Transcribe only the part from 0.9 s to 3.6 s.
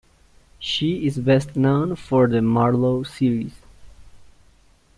is best known for the Marlow series.